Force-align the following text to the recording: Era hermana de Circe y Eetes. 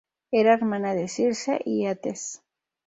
Era 0.31 0.55
hermana 0.55 0.95
de 0.95 1.07
Circe 1.07 1.61
y 1.63 1.85
Eetes. 1.85 2.41